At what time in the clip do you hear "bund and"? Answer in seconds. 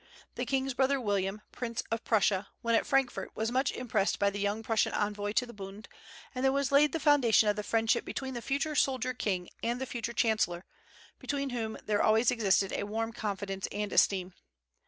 5.53-6.43